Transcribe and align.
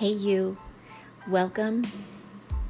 Hey, 0.00 0.12
you. 0.12 0.56
Welcome 1.28 1.84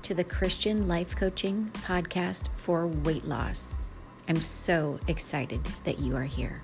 to 0.03 0.15
the 0.15 0.25
Christian 0.25 0.89
Life 0.89 1.15
Coaching 1.15 1.71
Podcast 1.75 2.49
for 2.57 2.89
Weight 2.89 3.25
Loss. 3.25 3.87
I'm 4.29 4.41
so 4.41 4.99
excited 5.07 5.61
that 5.85 6.01
you 6.01 6.17
are 6.17 6.25
here. 6.25 6.61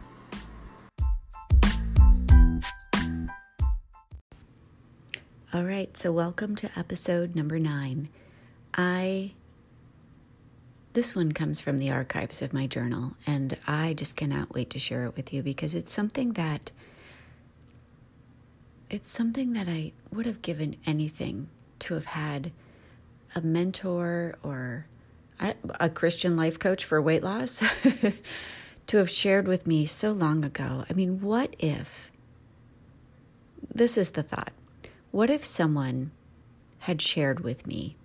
All 5.54 5.62
right, 5.62 5.96
so 5.96 6.10
welcome 6.10 6.56
to 6.56 6.68
episode 6.76 7.36
number 7.36 7.60
nine. 7.60 8.08
I 8.74 9.34
this 10.94 11.14
one 11.14 11.30
comes 11.30 11.60
from 11.60 11.78
the 11.78 11.92
archives 11.92 12.42
of 12.42 12.52
my 12.52 12.66
journal, 12.66 13.12
and 13.24 13.56
I 13.68 13.94
just 13.94 14.16
cannot 14.16 14.52
wait 14.52 14.70
to 14.70 14.80
share 14.80 15.04
it 15.04 15.14
with 15.14 15.32
you 15.32 15.44
because 15.44 15.76
it's 15.76 15.92
something 15.92 16.32
that 16.32 16.72
it's 18.90 19.10
something 19.10 19.52
that 19.54 19.68
I 19.68 19.92
would 20.12 20.26
have 20.26 20.42
given 20.42 20.76
anything 20.86 21.48
to 21.80 21.94
have 21.94 22.06
had 22.06 22.52
a 23.34 23.40
mentor 23.40 24.36
or 24.42 24.86
a 25.78 25.90
Christian 25.90 26.36
life 26.36 26.58
coach 26.58 26.84
for 26.84 27.02
weight 27.02 27.22
loss 27.22 27.62
to 28.86 28.96
have 28.96 29.10
shared 29.10 29.46
with 29.46 29.66
me 29.66 29.86
so 29.86 30.12
long 30.12 30.44
ago. 30.44 30.84
I 30.88 30.92
mean, 30.94 31.20
what 31.20 31.54
if 31.58 32.10
this 33.72 33.98
is 33.98 34.12
the 34.12 34.22
thought? 34.22 34.52
What 35.10 35.30
if 35.30 35.44
someone 35.44 36.12
had 36.80 37.02
shared 37.02 37.40
with 37.40 37.66
me 37.66 37.96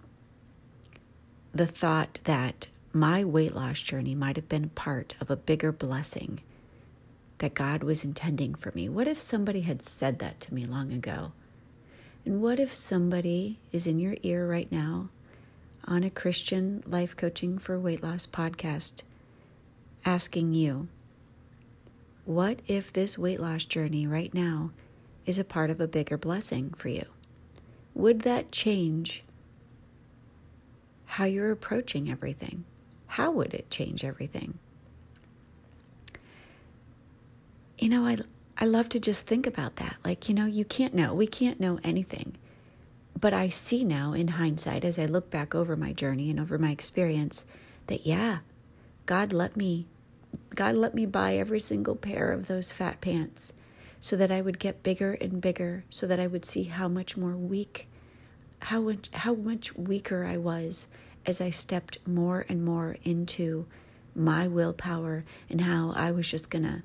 the 1.54 1.68
thought 1.68 2.20
that 2.24 2.68
my 2.94 3.24
weight 3.24 3.54
loss 3.54 3.82
journey 3.82 4.16
might 4.16 4.36
have 4.36 4.50
been 4.50 4.70
part 4.70 5.16
of 5.22 5.30
a 5.30 5.38
bigger 5.38 5.72
blessing 5.72 6.42
that 7.42 7.56
God 7.56 7.84
was 7.84 8.04
intending 8.04 8.54
for 8.56 8.72
me? 8.74 8.88
What 8.88 9.08
if 9.08 9.20
somebody 9.20 9.62
had 9.62 9.82
said 9.82 10.20
that 10.20 10.40
to 10.42 10.54
me 10.54 10.66
long 10.66 10.94
ago? 10.94 11.34
And 12.24 12.42
what 12.42 12.60
if 12.60 12.72
somebody 12.72 13.60
is 13.72 13.88
in 13.88 14.00
your 14.00 14.16
ear 14.22 14.48
right 14.48 14.72
now 14.72 15.10
on 15.86 16.04
a 16.04 16.12
Christian 16.12 16.84
life 16.86 17.16
coaching 17.16 17.58
for 17.58 17.80
weight 17.80 18.04
loss 18.04 18.28
podcast 18.28 19.02
asking 20.06 20.54
you, 20.54 20.88
what 22.26 22.60
if 22.68 22.94
this 22.94 23.18
weight 23.18 23.40
loss 23.40 23.66
journey 23.66 24.06
right 24.06 24.34
now 24.34 24.70
is 25.26 25.40
a 25.40 25.44
part 25.44 25.72
of 25.72 25.82
a 25.82 25.88
bigger 25.88 26.20
blessing 26.20 26.72
for 26.76 26.90
you? 26.90 27.06
Would 27.96 28.22
that 28.22 28.52
change 28.52 29.24
how 31.06 31.26
you're 31.26 31.52
approaching 31.52 32.10
everything? 32.10 32.66
How 33.08 33.32
would 33.32 33.56
it 33.56 33.72
change 33.72 34.04
everything? 34.04 34.60
You 37.82 37.90
know, 37.90 38.06
I 38.06 38.18
I 38.58 38.66
love 38.66 38.90
to 38.90 39.00
just 39.00 39.26
think 39.26 39.48
about 39.48 39.78
that. 39.78 39.98
Like, 40.06 40.30
you 40.30 40.36
know, 40.36 40.46
you 40.46 40.64
can't 40.64 40.94
know. 40.94 41.16
We 41.16 41.26
can't 41.26 41.60
know 41.60 41.80
anything. 41.84 42.36
But 43.20 43.34
I 43.34 43.50
see 43.50 43.84
now 43.84 44.14
in 44.14 44.30
hindsight 44.30 44.86
as 44.86 45.00
I 45.00 45.06
look 45.06 45.32
back 45.32 45.56
over 45.56 45.76
my 45.76 45.92
journey 45.92 46.30
and 46.30 46.40
over 46.40 46.60
my 46.60 46.70
experience 46.70 47.44
that 47.88 48.06
yeah, 48.06 48.40
God 49.08 49.34
let 49.34 49.58
me 49.58 49.88
God 50.56 50.76
let 50.76 50.94
me 50.94 51.06
buy 51.06 51.36
every 51.36 51.60
single 51.60 51.96
pair 51.96 52.32
of 52.32 52.48
those 52.48 52.72
fat 52.72 53.02
pants 53.02 53.54
so 54.00 54.16
that 54.16 54.32
I 54.32 54.42
would 54.42 54.60
get 54.60 54.84
bigger 54.84 55.14
and 55.14 55.42
bigger 55.42 55.84
so 55.90 56.06
that 56.08 56.20
I 56.20 56.28
would 56.28 56.46
see 56.46 56.64
how 56.64 56.88
much 56.88 57.18
more 57.18 57.36
weak 57.36 57.88
how 58.64 58.82
much 58.82 59.10
how 59.12 59.34
much 59.34 59.76
weaker 59.76 60.24
I 60.24 60.38
was 60.38 60.88
as 61.26 61.42
I 61.42 61.50
stepped 61.50 61.98
more 62.08 62.46
and 62.48 62.64
more 62.64 62.96
into 63.04 63.66
my 64.16 64.48
willpower 64.48 65.26
and 65.50 65.62
how 65.62 65.92
I 65.96 66.12
was 66.12 66.30
just 66.30 66.50
going 66.50 66.64
to 66.64 66.84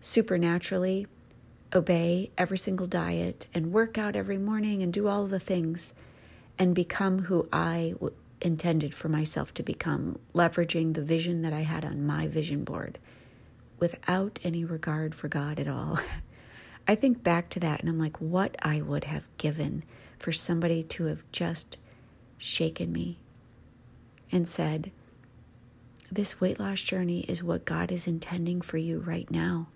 supernaturally 0.00 1.06
obey 1.74 2.30
every 2.38 2.58
single 2.58 2.86
diet 2.86 3.46
and 3.52 3.72
work 3.72 3.98
out 3.98 4.16
every 4.16 4.38
morning 4.38 4.82
and 4.82 4.92
do 4.92 5.08
all 5.08 5.26
the 5.26 5.40
things 5.40 5.94
and 6.58 6.74
become 6.74 7.24
who 7.24 7.48
I 7.52 7.92
w- 7.94 8.14
intended 8.40 8.94
for 8.94 9.08
myself 9.08 9.52
to 9.54 9.62
become, 9.62 10.18
leveraging 10.34 10.94
the 10.94 11.02
vision 11.02 11.42
that 11.42 11.52
I 11.52 11.60
had 11.60 11.84
on 11.84 12.06
my 12.06 12.26
vision 12.26 12.64
board 12.64 12.98
without 13.78 14.38
any 14.42 14.64
regard 14.64 15.14
for 15.14 15.28
God 15.28 15.58
at 15.58 15.68
all. 15.68 15.98
I 16.88 16.94
think 16.94 17.22
back 17.22 17.50
to 17.50 17.60
that 17.60 17.80
and 17.80 17.88
I'm 17.88 17.98
like, 17.98 18.18
what 18.18 18.56
I 18.62 18.80
would 18.80 19.04
have 19.04 19.28
given 19.36 19.84
for 20.18 20.32
somebody 20.32 20.82
to 20.82 21.04
have 21.04 21.22
just 21.32 21.76
shaken 22.38 22.92
me 22.92 23.18
and 24.32 24.48
said, 24.48 24.90
This 26.10 26.40
weight 26.40 26.58
loss 26.58 26.80
journey 26.80 27.20
is 27.20 27.42
what 27.42 27.64
God 27.64 27.92
is 27.92 28.06
intending 28.06 28.62
for 28.62 28.78
you 28.78 29.00
right 29.00 29.30
now. 29.30 29.68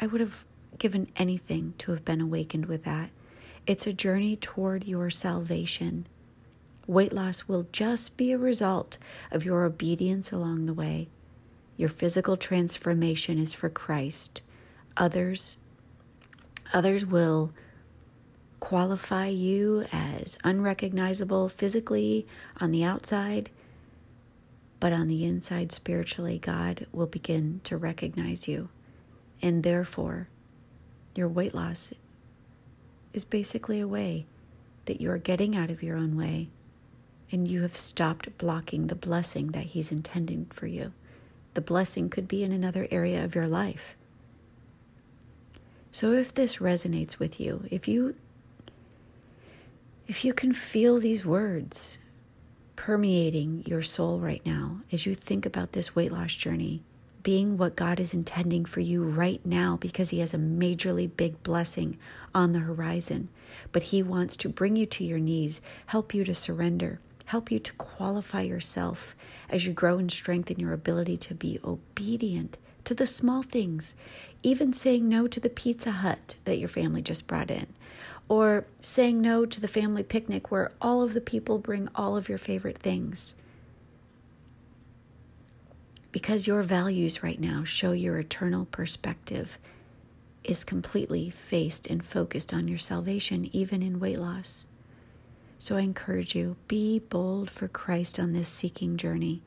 I 0.00 0.06
would 0.06 0.20
have 0.22 0.46
given 0.78 1.08
anything 1.16 1.74
to 1.78 1.92
have 1.92 2.04
been 2.04 2.22
awakened 2.22 2.66
with 2.66 2.84
that. 2.84 3.10
It's 3.66 3.86
a 3.86 3.92
journey 3.92 4.34
toward 4.34 4.86
your 4.86 5.10
salvation. 5.10 6.06
Weight 6.86 7.12
loss 7.12 7.46
will 7.46 7.66
just 7.70 8.16
be 8.16 8.32
a 8.32 8.38
result 8.38 8.96
of 9.30 9.44
your 9.44 9.64
obedience 9.64 10.32
along 10.32 10.64
the 10.64 10.72
way. 10.72 11.08
Your 11.76 11.90
physical 11.90 12.38
transformation 12.38 13.38
is 13.38 13.52
for 13.52 13.68
Christ. 13.68 14.40
Others 14.96 15.56
others 16.72 17.04
will 17.04 17.52
qualify 18.60 19.26
you 19.26 19.84
as 19.92 20.38
unrecognizable 20.44 21.48
physically 21.48 22.26
on 22.60 22.70
the 22.70 22.84
outside, 22.84 23.50
but 24.78 24.92
on 24.92 25.08
the 25.08 25.24
inside 25.24 25.72
spiritually 25.72 26.38
God 26.38 26.86
will 26.92 27.06
begin 27.06 27.60
to 27.64 27.76
recognize 27.76 28.46
you. 28.46 28.68
And 29.42 29.62
therefore, 29.62 30.28
your 31.14 31.28
weight 31.28 31.54
loss 31.54 31.92
is 33.12 33.24
basically 33.24 33.80
a 33.80 33.88
way 33.88 34.26
that 34.84 35.00
you 35.00 35.10
are 35.10 35.18
getting 35.18 35.56
out 35.56 35.70
of 35.70 35.82
your 35.82 35.96
own 35.96 36.16
way 36.16 36.48
and 37.32 37.46
you 37.46 37.62
have 37.62 37.76
stopped 37.76 38.36
blocking 38.38 38.86
the 38.86 38.94
blessing 38.94 39.48
that 39.48 39.66
He's 39.66 39.92
intending 39.92 40.46
for 40.46 40.66
you. 40.66 40.92
The 41.54 41.60
blessing 41.60 42.08
could 42.08 42.28
be 42.28 42.42
in 42.42 42.52
another 42.52 42.86
area 42.90 43.24
of 43.24 43.34
your 43.34 43.46
life. 43.46 43.96
So 45.92 46.12
if 46.12 46.32
this 46.32 46.56
resonates 46.58 47.18
with 47.18 47.40
you, 47.40 47.64
if 47.70 47.88
you 47.88 48.14
if 50.06 50.24
you 50.24 50.34
can 50.34 50.52
feel 50.52 50.98
these 50.98 51.24
words 51.24 51.98
permeating 52.74 53.62
your 53.64 53.82
soul 53.82 54.18
right 54.18 54.44
now 54.44 54.80
as 54.90 55.06
you 55.06 55.14
think 55.14 55.46
about 55.46 55.72
this 55.72 55.94
weight 55.94 56.10
loss 56.10 56.34
journey, 56.34 56.82
being 57.22 57.56
what 57.56 57.76
God 57.76 58.00
is 58.00 58.14
intending 58.14 58.64
for 58.64 58.80
you 58.80 59.02
right 59.02 59.44
now 59.44 59.76
because 59.80 60.10
He 60.10 60.20
has 60.20 60.34
a 60.34 60.38
majorly 60.38 61.10
big 61.14 61.42
blessing 61.42 61.98
on 62.34 62.52
the 62.52 62.60
horizon. 62.60 63.28
But 63.72 63.84
He 63.84 64.02
wants 64.02 64.36
to 64.36 64.48
bring 64.48 64.76
you 64.76 64.86
to 64.86 65.04
your 65.04 65.18
knees, 65.18 65.60
help 65.86 66.14
you 66.14 66.24
to 66.24 66.34
surrender, 66.34 67.00
help 67.26 67.50
you 67.50 67.58
to 67.58 67.72
qualify 67.74 68.42
yourself 68.42 69.14
as 69.48 69.66
you 69.66 69.72
grow 69.72 69.94
in 69.94 70.00
and 70.00 70.12
strengthen 70.12 70.58
your 70.58 70.72
ability 70.72 71.16
to 71.16 71.34
be 71.34 71.58
obedient 71.64 72.58
to 72.84 72.94
the 72.94 73.06
small 73.06 73.42
things, 73.42 73.94
even 74.42 74.72
saying 74.72 75.08
no 75.08 75.28
to 75.28 75.38
the 75.38 75.48
Pizza 75.48 75.90
Hut 75.90 76.36
that 76.44 76.58
your 76.58 76.68
family 76.68 77.02
just 77.02 77.26
brought 77.26 77.50
in, 77.50 77.66
or 78.28 78.64
saying 78.80 79.20
no 79.20 79.44
to 79.46 79.60
the 79.60 79.68
family 79.68 80.02
picnic 80.02 80.50
where 80.50 80.72
all 80.80 81.02
of 81.02 81.14
the 81.14 81.20
people 81.20 81.58
bring 81.58 81.88
all 81.94 82.16
of 82.16 82.28
your 82.28 82.38
favorite 82.38 82.78
things 82.78 83.34
because 86.12 86.46
your 86.46 86.62
values 86.62 87.22
right 87.22 87.40
now 87.40 87.64
show 87.64 87.92
your 87.92 88.18
eternal 88.18 88.64
perspective 88.66 89.58
is 90.42 90.64
completely 90.64 91.30
faced 91.30 91.86
and 91.86 92.04
focused 92.04 92.52
on 92.52 92.66
your 92.66 92.78
salvation, 92.78 93.48
even 93.52 93.82
in 93.82 94.00
weight 94.00 94.18
loss. 94.18 94.66
So 95.58 95.76
I 95.76 95.80
encourage 95.80 96.34
you 96.34 96.56
be 96.68 96.98
bold 96.98 97.50
for 97.50 97.68
Christ 97.68 98.18
on 98.18 98.32
this 98.32 98.48
seeking 98.48 98.96
journey. 98.96 99.42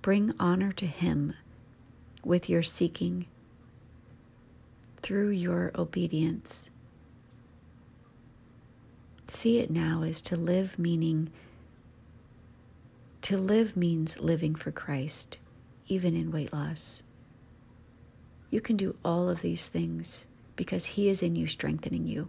Bring 0.00 0.32
honor 0.38 0.72
to 0.72 0.86
Him 0.86 1.34
with 2.24 2.48
your 2.48 2.62
seeking 2.62 3.26
through 5.02 5.30
your 5.30 5.72
obedience. 5.74 6.70
See 9.26 9.58
it 9.58 9.70
now 9.70 10.02
as 10.02 10.22
to 10.22 10.36
live, 10.36 10.78
meaning 10.78 11.30
to 13.22 13.36
live 13.36 13.76
means 13.76 14.20
living 14.20 14.54
for 14.54 14.70
Christ 14.70 15.38
even 15.90 16.14
in 16.14 16.30
weight 16.30 16.52
loss. 16.52 17.02
You 18.50 18.60
can 18.60 18.76
do 18.76 18.96
all 19.04 19.28
of 19.28 19.42
these 19.42 19.68
things 19.68 20.26
because 20.56 20.86
He 20.86 21.08
is 21.08 21.22
in 21.22 21.36
you, 21.36 21.46
strengthening 21.46 22.06
you. 22.06 22.28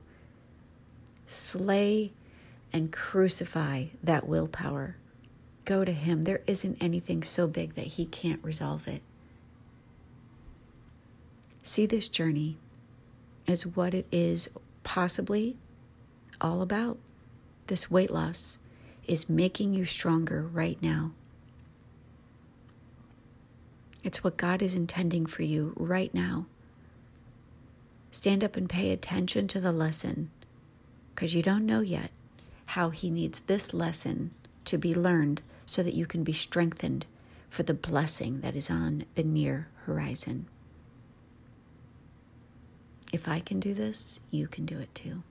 Slay 1.28 2.12
and 2.74 2.92
crucify 2.92 3.86
that 4.04 4.28
willpower. 4.28 4.96
Go 5.66 5.86
to 5.86 5.92
Him. 5.92 6.24
There 6.24 6.42
isn't 6.48 6.78
anything 6.82 7.24
so 7.24 7.48
big 7.48 7.76
that 7.76 7.88
He 7.88 8.06
can't 8.06 8.44
resolve 8.44 8.88
it. 8.88 9.02
See 11.64 11.86
this 11.86 12.08
journey 12.08 12.58
as 13.48 13.66
what 13.66 13.94
it 13.94 14.08
is 14.12 14.50
possibly 14.84 15.58
all 16.40 16.62
about. 16.62 16.98
This 17.68 17.92
weight 17.92 18.12
loss 18.12 18.58
is 19.08 19.30
making 19.30 19.74
you 19.74 19.86
stronger 19.86 20.42
right 20.42 20.82
now. 20.82 21.12
It's 24.04 24.24
what 24.24 24.38
God 24.38 24.62
is 24.62 24.76
intending 24.76 25.26
for 25.26 25.44
you 25.44 25.74
right 25.78 26.14
now. 26.14 26.46
Stand 28.12 28.44
up 28.44 28.58
and 28.58 28.70
pay 28.70 28.92
attention 28.92 29.48
to 29.50 29.60
the 29.60 29.72
lesson 29.72 30.32
because 31.14 31.34
you 31.34 31.44
don't 31.44 31.66
know 31.66 31.82
yet 31.82 32.12
how 32.68 32.90
He 32.90 33.10
needs 33.10 33.42
this 33.42 33.74
lesson 33.74 34.32
to 34.66 34.78
be 34.78 34.96
learned 34.96 35.42
so 35.66 35.84
that 35.84 35.94
you 35.94 36.06
can 36.06 36.24
be 36.24 36.34
strengthened 36.34 37.06
for 37.50 37.64
the 37.64 37.74
blessing 37.74 38.42
that 38.42 38.56
is 38.56 38.70
on 38.70 39.06
the 39.16 39.24
near 39.24 39.68
horizon. 39.86 40.48
If 43.12 43.28
I 43.28 43.40
can 43.40 43.60
do 43.60 43.74
this, 43.74 44.20
you 44.32 44.48
can 44.48 44.66
do 44.66 44.80
it 44.80 44.94
too. 44.96 45.24